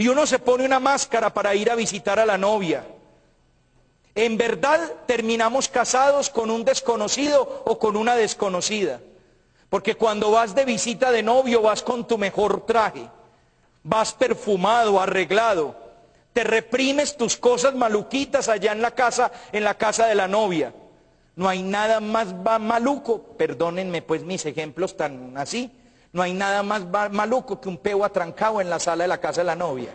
Y 0.00 0.08
uno 0.08 0.24
se 0.24 0.38
pone 0.38 0.64
una 0.64 0.80
máscara 0.80 1.28
para 1.28 1.54
ir 1.54 1.70
a 1.70 1.74
visitar 1.74 2.18
a 2.18 2.24
la 2.24 2.38
novia. 2.38 2.86
En 4.14 4.38
verdad 4.38 4.80
terminamos 5.04 5.68
casados 5.68 6.30
con 6.30 6.50
un 6.50 6.64
desconocido 6.64 7.62
o 7.66 7.78
con 7.78 7.98
una 7.98 8.16
desconocida. 8.16 9.02
Porque 9.68 9.96
cuando 9.96 10.30
vas 10.30 10.54
de 10.54 10.64
visita 10.64 11.10
de 11.10 11.22
novio 11.22 11.60
vas 11.60 11.82
con 11.82 12.08
tu 12.08 12.16
mejor 12.16 12.64
traje, 12.64 13.10
vas 13.82 14.14
perfumado, 14.14 14.98
arreglado, 14.98 15.76
te 16.32 16.44
reprimes 16.44 17.18
tus 17.18 17.36
cosas 17.36 17.74
maluquitas 17.74 18.48
allá 18.48 18.72
en 18.72 18.80
la 18.80 18.92
casa, 18.92 19.30
en 19.52 19.64
la 19.64 19.74
casa 19.74 20.06
de 20.06 20.14
la 20.14 20.28
novia. 20.28 20.72
No 21.36 21.46
hay 21.46 21.62
nada 21.62 22.00
más 22.00 22.28
maluco, 22.58 23.20
perdónenme 23.36 24.00
pues 24.00 24.22
mis 24.22 24.46
ejemplos 24.46 24.96
tan 24.96 25.36
así, 25.36 25.70
no 26.12 26.22
hay 26.22 26.32
nada 26.32 26.62
más 26.62 26.82
maluco 27.12 27.60
que 27.60 27.68
un 27.68 27.78
peo 27.78 28.04
atrancado 28.04 28.60
en 28.60 28.68
la 28.68 28.80
sala 28.80 29.04
de 29.04 29.08
la 29.08 29.18
casa 29.18 29.42
de 29.42 29.44
la 29.44 29.54
novia. 29.54 29.90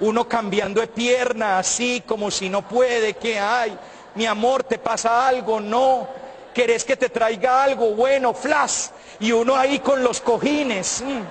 Uno 0.00 0.28
cambiando 0.28 0.80
de 0.80 0.86
pierna 0.88 1.58
así 1.58 2.02
como 2.06 2.30
si 2.30 2.50
no 2.50 2.62
puede, 2.68 3.14
¿qué 3.14 3.38
hay? 3.38 3.76
Mi 4.14 4.26
amor, 4.26 4.64
¿te 4.64 4.78
pasa 4.78 5.26
algo? 5.26 5.60
No. 5.60 6.06
¿Querés 6.52 6.84
que 6.84 6.96
te 6.96 7.08
traiga 7.08 7.64
algo? 7.64 7.94
Bueno, 7.94 8.34
flash. 8.34 8.88
Y 9.18 9.32
uno 9.32 9.56
ahí 9.56 9.78
con 9.78 10.04
los 10.04 10.20
cojines. 10.20 11.02
Mm. 11.02 11.22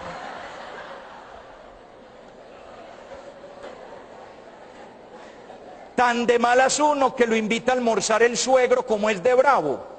Tan 5.96 6.26
de 6.26 6.40
malas 6.40 6.80
uno 6.80 7.16
que 7.16 7.28
lo 7.28 7.36
invita 7.36 7.72
a 7.72 7.76
almorzar 7.76 8.24
el 8.24 8.36
suegro 8.36 8.86
como 8.86 9.10
es 9.10 9.22
de 9.22 9.34
bravo. 9.36 9.93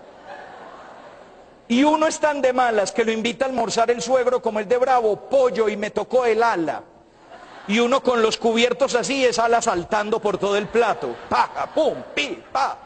Y 1.68 1.82
uno 1.82 2.06
es 2.06 2.20
tan 2.20 2.42
de 2.42 2.52
malas 2.52 2.92
que 2.92 3.04
lo 3.04 3.12
invita 3.12 3.46
a 3.46 3.48
almorzar 3.48 3.90
el 3.90 4.02
suegro 4.02 4.42
como 4.42 4.60
es 4.60 4.68
de 4.68 4.76
bravo, 4.76 5.16
pollo 5.16 5.68
y 5.68 5.76
me 5.76 5.90
tocó 5.90 6.26
el 6.26 6.42
ala. 6.42 6.82
Y 7.66 7.78
uno 7.78 8.02
con 8.02 8.20
los 8.20 8.36
cubiertos 8.36 8.94
así 8.94 9.24
es 9.24 9.38
ala 9.38 9.62
saltando 9.62 10.20
por 10.20 10.36
todo 10.36 10.56
el 10.56 10.66
plato. 10.68 11.16
Pa, 11.28 11.70
pum, 11.74 11.94
pi, 12.14 12.42
pa. 12.52 12.78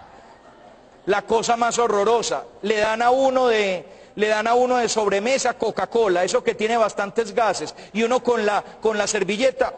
La 1.07 1.23
cosa 1.23 1.57
más 1.57 1.79
horrorosa. 1.79 2.45
Le 2.63 2.77
dan 2.77 3.03
a 3.03 3.11
uno 3.11 3.49
de, 3.49 3.85
le 4.15 4.29
dan 4.29 4.47
a 4.47 4.55
uno 4.55 4.77
de 4.77 4.89
sobremesa 4.89 5.55
Coca-Cola, 5.55 6.23
eso 6.23 6.45
que 6.45 6.55
tiene 6.55 6.77
bastantes 6.77 7.35
gases. 7.35 7.75
Y 7.93 8.05
uno 8.05 8.23
con 8.23 8.47
la, 8.47 8.63
con 8.81 8.97
la 8.97 9.09
servilleta. 9.09 9.75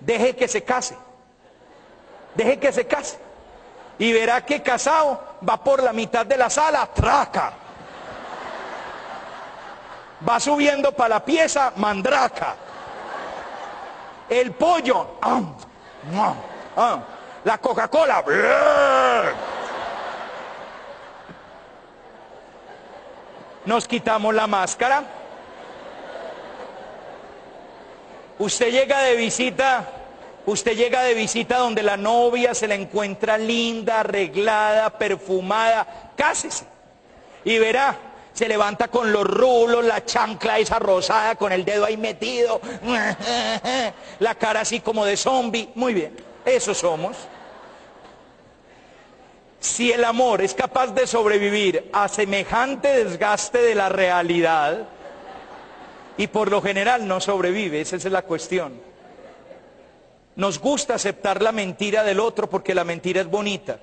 Deje 0.00 0.36
que 0.36 0.48
se 0.48 0.62
case. 0.62 0.96
Deje 2.34 2.58
que 2.58 2.72
se 2.72 2.86
case. 2.86 3.29
Y 4.00 4.12
verá 4.14 4.40
que 4.46 4.62
casado 4.62 5.22
va 5.46 5.58
por 5.58 5.82
la 5.82 5.92
mitad 5.92 6.24
de 6.24 6.38
la 6.38 6.48
sala, 6.48 6.86
traca. 6.86 7.52
Va 10.26 10.40
subiendo 10.40 10.90
para 10.92 11.10
la 11.10 11.24
pieza, 11.24 11.74
mandraca. 11.76 12.56
El 14.26 14.52
pollo, 14.52 15.18
la 17.44 17.58
Coca-Cola. 17.58 18.24
Nos 23.66 23.86
quitamos 23.86 24.34
la 24.34 24.46
máscara. 24.46 25.02
Usted 28.38 28.70
llega 28.70 29.00
de 29.00 29.16
visita, 29.16 29.99
usted 30.46 30.76
llega 30.76 31.02
de 31.02 31.14
visita 31.14 31.58
donde 31.58 31.82
la 31.82 31.96
novia 31.96 32.54
se 32.54 32.68
la 32.68 32.74
encuentra 32.74 33.38
linda, 33.38 34.00
arreglada, 34.00 34.90
perfumada, 34.90 36.12
cásese. 36.16 36.64
Y 37.44 37.58
verá, 37.58 37.96
se 38.32 38.48
levanta 38.48 38.88
con 38.88 39.12
los 39.12 39.24
rulos, 39.24 39.84
la 39.84 40.04
chancla 40.04 40.58
esa 40.58 40.78
rosada 40.78 41.34
con 41.36 41.52
el 41.52 41.64
dedo 41.64 41.84
ahí 41.84 41.96
metido, 41.96 42.60
la 44.18 44.34
cara 44.36 44.60
así 44.60 44.80
como 44.80 45.04
de 45.04 45.16
zombie. 45.16 45.70
Muy 45.74 45.94
bien, 45.94 46.16
eso 46.44 46.74
somos. 46.74 47.16
Si 49.58 49.92
el 49.92 50.04
amor 50.04 50.40
es 50.40 50.54
capaz 50.54 50.88
de 50.88 51.06
sobrevivir 51.06 51.90
a 51.92 52.08
semejante 52.08 53.04
desgaste 53.04 53.58
de 53.58 53.74
la 53.74 53.90
realidad, 53.90 54.86
y 56.16 56.26
por 56.26 56.50
lo 56.50 56.60
general 56.60 57.08
no 57.08 57.18
sobrevive, 57.20 57.80
esa 57.80 57.96
es 57.96 58.04
la 58.04 58.22
cuestión. 58.22 58.89
Nos 60.40 60.58
gusta 60.58 60.94
aceptar 60.94 61.42
la 61.42 61.52
mentira 61.52 62.02
del 62.02 62.18
otro 62.18 62.48
porque 62.48 62.74
la 62.74 62.82
mentira 62.82 63.20
es 63.20 63.26
bonita. 63.26 63.78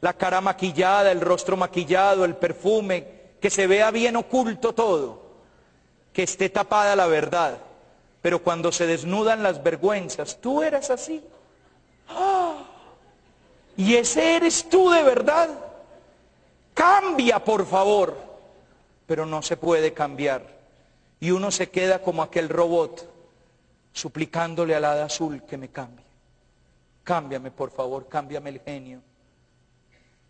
La 0.00 0.14
cara 0.14 0.40
maquillada, 0.40 1.12
el 1.12 1.20
rostro 1.20 1.54
maquillado, 1.54 2.24
el 2.24 2.34
perfume, 2.34 3.06
que 3.38 3.50
se 3.50 3.66
vea 3.66 3.90
bien 3.90 4.16
oculto 4.16 4.72
todo, 4.72 5.20
que 6.14 6.22
esté 6.22 6.48
tapada 6.48 6.96
la 6.96 7.06
verdad. 7.08 7.58
Pero 8.22 8.42
cuando 8.42 8.72
se 8.72 8.86
desnudan 8.86 9.42
las 9.42 9.62
vergüenzas, 9.62 10.40
tú 10.40 10.62
eras 10.62 10.88
así. 10.88 11.22
¡Ah! 12.08 12.64
Y 13.76 13.96
ese 13.96 14.36
eres 14.36 14.66
tú 14.66 14.88
de 14.88 15.02
verdad. 15.02 15.50
Cambia, 16.72 17.44
por 17.44 17.66
favor. 17.66 18.16
Pero 19.06 19.26
no 19.26 19.42
se 19.42 19.58
puede 19.58 19.92
cambiar. 19.92 20.42
Y 21.20 21.32
uno 21.32 21.50
se 21.50 21.68
queda 21.68 21.98
como 21.98 22.22
aquel 22.22 22.48
robot, 22.48 23.06
suplicándole 23.92 24.74
al 24.74 24.84
hada 24.84 25.04
azul 25.04 25.42
que 25.42 25.56
me 25.56 25.68
cambie. 25.68 26.04
Cámbiame, 27.04 27.50
por 27.50 27.70
favor, 27.70 28.08
cámbiame 28.08 28.50
el 28.50 28.60
genio. 28.60 29.02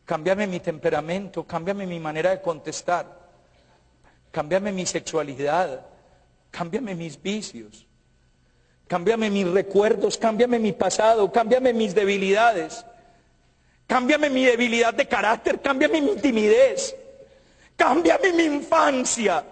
Cámbiame 0.05 0.47
mi 0.47 0.61
temperamento, 0.61 1.45
cámbiame 1.47 1.87
mi 1.87 2.01
manera 2.01 2.31
de 2.31 2.41
contestar. 2.41 3.21
Cámbiame 4.31 4.73
mi 4.73 4.87
sexualidad, 4.87 5.87
cámbiame 6.51 6.95
mis 6.95 7.21
vicios. 7.21 7.87
Cámbiame 8.87 9.31
mis 9.31 9.47
recuerdos, 9.47 10.19
cámbiame 10.19 10.59
mi 10.59 10.73
pasado, 10.73 11.31
cámbiame 11.31 11.73
mis 11.73 11.95
debilidades. 11.95 12.85
Cámbiame 13.87 14.31
mi 14.31 14.45
debilidad 14.45 14.95
de 14.95 15.07
carácter, 15.07 15.61
cámbiame 15.61 16.01
mi 16.01 16.17
timidez. 16.17 16.97
Cámbiame 17.77 18.33
mi 18.33 18.45
infancia. 18.45 19.45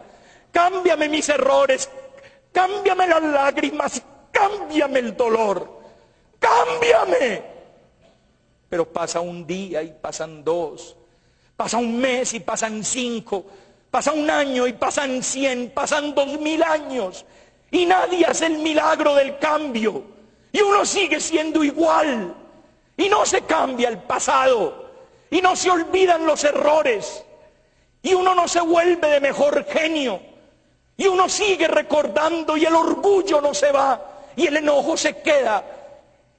Cámbiame 0.50 1.08
mis 1.08 1.28
errores, 1.28 1.88
cámbiame 2.58 3.06
las 3.06 3.22
lágrimas, 3.22 4.02
cámbiame 4.32 4.98
el 4.98 5.16
dolor, 5.16 5.80
cámbiame. 6.40 7.42
Pero 8.68 8.92
pasa 8.92 9.20
un 9.20 9.46
día 9.46 9.80
y 9.80 9.92
pasan 9.92 10.42
dos, 10.42 10.96
pasa 11.56 11.76
un 11.76 11.96
mes 12.00 12.34
y 12.34 12.40
pasan 12.40 12.82
cinco, 12.82 13.46
pasa 13.92 14.10
un 14.10 14.28
año 14.28 14.66
y 14.66 14.72
pasan 14.72 15.22
cien, 15.22 15.70
pasan 15.72 16.16
dos 16.16 16.40
mil 16.40 16.60
años 16.64 17.24
y 17.70 17.86
nadie 17.86 18.26
hace 18.26 18.46
el 18.46 18.58
milagro 18.58 19.14
del 19.14 19.38
cambio 19.38 20.02
y 20.50 20.60
uno 20.60 20.84
sigue 20.84 21.20
siendo 21.20 21.62
igual 21.62 22.34
y 22.96 23.08
no 23.08 23.24
se 23.24 23.42
cambia 23.42 23.88
el 23.88 23.98
pasado 23.98 24.90
y 25.30 25.40
no 25.40 25.54
se 25.54 25.70
olvidan 25.70 26.26
los 26.26 26.42
errores 26.42 27.22
y 28.02 28.14
uno 28.14 28.34
no 28.34 28.48
se 28.48 28.60
vuelve 28.60 29.08
de 29.10 29.20
mejor 29.20 29.64
genio 29.66 30.20
y 31.00 31.06
uno 31.06 31.28
sigue 31.28 31.68
recordando 31.68 32.56
y 32.56 32.64
el 32.64 32.74
orgullo 32.74 33.40
no 33.40 33.54
se 33.54 33.70
va 33.70 34.02
y 34.34 34.48
el 34.48 34.56
enojo 34.56 34.96
se 34.96 35.18
queda. 35.18 35.64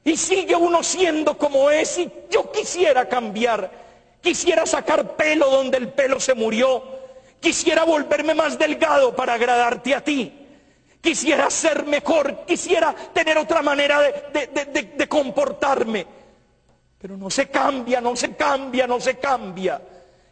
Y 0.03 0.17
sigue 0.17 0.53
uno 0.53 0.83
siendo 0.83 1.37
como 1.37 1.71
es 1.71 1.97
y 1.97 2.11
yo 2.29 2.51
quisiera 2.51 3.07
cambiar. 3.07 3.71
Quisiera 4.21 4.65
sacar 4.65 5.15
pelo 5.15 5.49
donde 5.49 5.77
el 5.77 5.87
pelo 5.93 6.19
se 6.19 6.33
murió. 6.33 6.83
Quisiera 7.39 7.85
volverme 7.85 8.33
más 8.33 8.59
delgado 8.59 9.15
para 9.15 9.35
agradarte 9.35 9.95
a 9.95 10.03
ti. 10.03 10.33
Quisiera 10.99 11.49
ser 11.49 11.85
mejor. 11.85 12.45
Quisiera 12.45 12.93
tener 13.13 13.37
otra 13.37 13.61
manera 13.61 14.01
de, 14.01 15.07
comportarme. 15.07 16.05
Pero 16.99 17.15
no 17.15 17.29
se 17.29 17.47
cambia, 17.47 18.01
no 18.01 18.13
se 18.13 18.35
cambia, 18.35 18.85
no 18.85 18.99
se 18.99 19.17
cambia. 19.17 19.81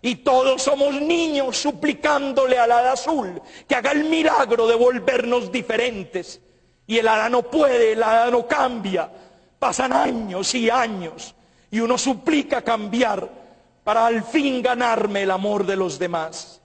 Y 0.07 0.16
todos 0.16 0.62
somos 0.62 1.01
niños 1.01 1.57
suplicándole 1.57 2.57
al 2.57 2.72
hada 2.72 2.94
azul 2.94 3.41
que 3.68 3.75
haga 3.75 3.92
el 3.92 4.06
milagro 4.06 4.65
de 4.65 4.74
volvernos 4.74 5.51
diferentes. 5.51 6.39
Y 6.86 6.98
el 6.98 7.09
hada 7.09 7.27
no 7.27 7.44
puede, 7.44 7.92
el 7.92 8.01
hada 8.01 8.31
no 8.31 8.48
cambia. 8.48 9.12
Pasan 9.59 9.92
años 9.92 10.56
y 10.56 10.69
años 10.69 11.36
y 11.69 11.81
uno 11.81 11.98
suplica 11.98 12.62
cambiar 12.62 13.30
para 13.83 14.06
al 14.06 14.24
fin 14.24 14.62
ganarme 14.62 15.24
el 15.24 15.31
amor 15.31 15.65
de 15.65 15.75
los 15.75 16.00
demás. 16.00 16.62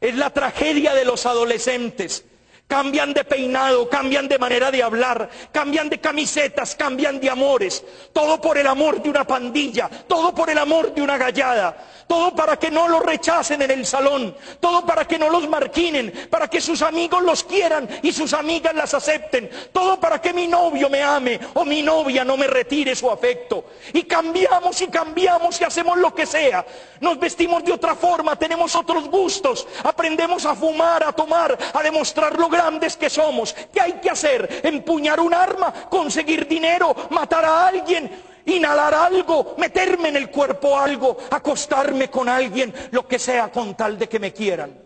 Es 0.00 0.14
la 0.14 0.30
tragedia 0.30 0.94
de 0.94 1.04
los 1.04 1.26
adolescentes 1.26 2.24
Cambian 2.70 3.12
de 3.12 3.24
peinado, 3.24 3.88
cambian 3.88 4.28
de 4.28 4.38
manera 4.38 4.70
de 4.70 4.80
hablar, 4.80 5.28
cambian 5.50 5.90
de 5.90 5.98
camisetas, 5.98 6.76
cambian 6.76 7.18
de 7.18 7.28
amores. 7.28 7.82
Todo 8.12 8.40
por 8.40 8.56
el 8.58 8.66
amor 8.68 9.02
de 9.02 9.10
una 9.10 9.26
pandilla, 9.26 9.90
todo 10.06 10.32
por 10.32 10.48
el 10.50 10.56
amor 10.56 10.94
de 10.94 11.02
una 11.02 11.18
gallada. 11.18 11.76
Todo 12.06 12.34
para 12.34 12.56
que 12.56 12.72
no 12.72 12.88
los 12.88 13.04
rechacen 13.04 13.62
en 13.62 13.70
el 13.70 13.86
salón, 13.86 14.34
todo 14.58 14.84
para 14.84 15.04
que 15.06 15.16
no 15.16 15.30
los 15.30 15.48
marquinen, 15.48 16.28
para 16.28 16.48
que 16.48 16.60
sus 16.60 16.82
amigos 16.82 17.22
los 17.22 17.44
quieran 17.44 17.88
y 18.02 18.10
sus 18.10 18.32
amigas 18.32 18.74
las 18.74 18.94
acepten. 18.94 19.48
Todo 19.72 20.00
para 20.00 20.20
que 20.20 20.32
mi 20.32 20.48
novio 20.48 20.90
me 20.90 21.04
ame 21.04 21.38
o 21.54 21.64
mi 21.64 21.82
novia 21.82 22.24
no 22.24 22.36
me 22.36 22.48
retire 22.48 22.96
su 22.96 23.08
afecto. 23.08 23.64
Y 23.92 24.02
cambiamos 24.02 24.80
y 24.80 24.88
cambiamos 24.88 25.60
y 25.60 25.64
hacemos 25.64 25.98
lo 25.98 26.12
que 26.12 26.26
sea. 26.26 26.66
Nos 27.00 27.16
vestimos 27.18 27.64
de 27.64 27.72
otra 27.72 27.94
forma, 27.94 28.34
tenemos 28.34 28.74
otros 28.74 29.08
gustos, 29.08 29.68
aprendemos 29.84 30.44
a 30.46 30.56
fumar, 30.56 31.04
a 31.04 31.12
tomar, 31.12 31.56
a 31.72 31.82
demostrar 31.82 32.36
lo 32.36 32.48
grandes 32.60 32.96
que 32.96 33.08
somos. 33.08 33.54
¿Qué 33.72 33.80
hay 33.80 33.92
que 33.94 34.10
hacer? 34.10 34.60
Empuñar 34.62 35.18
un 35.18 35.32
arma, 35.32 35.72
conseguir 35.88 36.46
dinero, 36.46 36.94
matar 37.10 37.44
a 37.44 37.68
alguien, 37.68 38.10
inhalar 38.44 38.94
algo, 38.94 39.54
meterme 39.56 40.10
en 40.10 40.16
el 40.16 40.30
cuerpo 40.30 40.78
algo, 40.78 41.16
acostarme 41.30 42.10
con 42.10 42.28
alguien, 42.28 42.72
lo 42.90 43.06
que 43.08 43.18
sea 43.18 43.50
con 43.50 43.74
tal 43.74 43.98
de 43.98 44.08
que 44.08 44.18
me 44.18 44.32
quieran, 44.32 44.78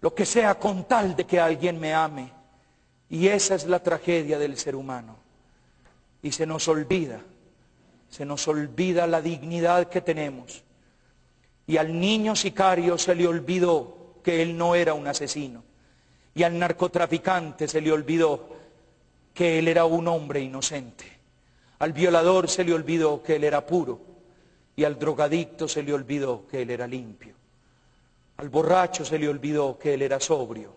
lo 0.00 0.14
que 0.14 0.26
sea 0.26 0.56
con 0.56 0.84
tal 0.84 1.16
de 1.16 1.24
que 1.24 1.40
alguien 1.40 1.80
me 1.80 1.94
ame. 1.94 2.30
Y 3.08 3.28
esa 3.28 3.54
es 3.54 3.64
la 3.64 3.82
tragedia 3.82 4.38
del 4.38 4.58
ser 4.58 4.76
humano. 4.76 5.16
Y 6.22 6.32
se 6.32 6.46
nos 6.46 6.68
olvida, 6.68 7.20
se 8.10 8.24
nos 8.24 8.46
olvida 8.46 9.06
la 9.06 9.22
dignidad 9.22 9.88
que 9.88 10.02
tenemos. 10.02 10.62
Y 11.66 11.78
al 11.78 11.98
niño 11.98 12.36
sicario 12.36 12.98
se 12.98 13.14
le 13.14 13.26
olvidó 13.26 14.16
que 14.22 14.42
él 14.42 14.56
no 14.56 14.74
era 14.74 14.94
un 14.94 15.06
asesino. 15.06 15.71
Y 16.34 16.42
al 16.42 16.58
narcotraficante 16.58 17.68
se 17.68 17.80
le 17.80 17.92
olvidó 17.92 18.48
que 19.34 19.58
él 19.58 19.68
era 19.68 19.84
un 19.84 20.08
hombre 20.08 20.40
inocente. 20.40 21.04
Al 21.78 21.92
violador 21.92 22.48
se 22.48 22.64
le 22.64 22.72
olvidó 22.72 23.22
que 23.22 23.36
él 23.36 23.44
era 23.44 23.66
puro. 23.66 24.00
Y 24.76 24.84
al 24.84 24.98
drogadicto 24.98 25.68
se 25.68 25.82
le 25.82 25.92
olvidó 25.92 26.46
que 26.46 26.62
él 26.62 26.70
era 26.70 26.86
limpio. 26.86 27.34
Al 28.38 28.48
borracho 28.48 29.04
se 29.04 29.18
le 29.18 29.28
olvidó 29.28 29.78
que 29.78 29.94
él 29.94 30.02
era 30.02 30.18
sobrio. 30.20 30.74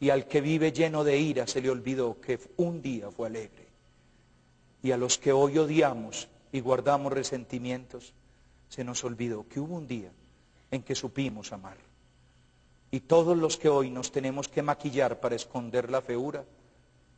Y 0.00 0.10
al 0.10 0.26
que 0.26 0.40
vive 0.40 0.72
lleno 0.72 1.04
de 1.04 1.18
ira 1.18 1.46
se 1.46 1.60
le 1.60 1.70
olvidó 1.70 2.20
que 2.20 2.38
un 2.56 2.82
día 2.82 3.10
fue 3.10 3.28
alegre. 3.28 3.68
Y 4.82 4.90
a 4.90 4.96
los 4.96 5.18
que 5.18 5.32
hoy 5.32 5.56
odiamos 5.58 6.28
y 6.52 6.60
guardamos 6.60 7.12
resentimientos, 7.12 8.12
se 8.68 8.84
nos 8.84 9.04
olvidó 9.04 9.48
que 9.48 9.60
hubo 9.60 9.76
un 9.76 9.86
día 9.86 10.10
en 10.70 10.82
que 10.82 10.94
supimos 10.94 11.52
amar. 11.52 11.76
Y 12.94 13.00
todos 13.00 13.36
los 13.36 13.56
que 13.56 13.68
hoy 13.68 13.90
nos 13.90 14.12
tenemos 14.12 14.46
que 14.48 14.62
maquillar 14.62 15.18
para 15.18 15.34
esconder 15.34 15.90
la 15.90 16.00
feura, 16.00 16.44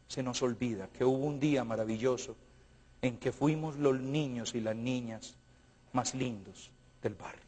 se 0.08 0.22
nos 0.22 0.40
olvida 0.40 0.88
que 0.88 1.04
hubo 1.04 1.26
un 1.26 1.38
día 1.38 1.64
maravilloso 1.64 2.34
en 3.02 3.18
que 3.18 3.30
fuimos 3.30 3.76
los 3.76 4.00
niños 4.00 4.54
y 4.54 4.62
las 4.62 4.74
niñas 4.74 5.36
más 5.92 6.14
lindos 6.14 6.70
del 7.02 7.14
barrio. 7.14 7.45